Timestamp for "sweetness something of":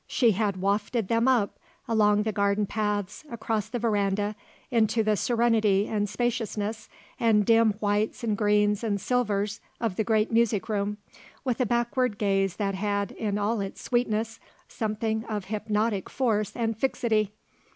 13.83-15.45